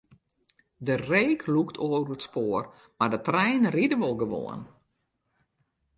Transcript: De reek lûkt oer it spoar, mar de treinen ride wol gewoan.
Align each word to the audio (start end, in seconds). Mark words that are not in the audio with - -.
De 0.85 0.95
reek 1.09 1.41
lûkt 1.53 1.75
oer 1.85 2.05
it 2.15 2.25
spoar, 2.27 2.63
mar 2.97 3.09
de 3.13 3.19
treinen 3.27 3.73
ride 3.75 3.97
wol 3.99 4.15
gewoan. 4.21 4.61